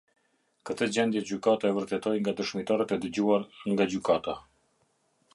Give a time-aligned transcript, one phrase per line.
[0.67, 4.35] Këtë gjendje gjykata e vërtetoi nga dëshmitarët e dëgjuar nga gjykata.